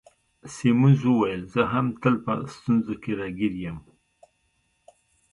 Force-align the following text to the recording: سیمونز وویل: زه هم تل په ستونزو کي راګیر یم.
سیمونز 0.53 0.99
وویل: 1.05 1.41
زه 1.53 1.61
هم 1.73 1.85
تل 2.01 2.15
په 2.25 2.33
ستونزو 2.55 2.93
کي 3.03 3.11
راګیر 3.19 3.53
یم. 3.63 3.77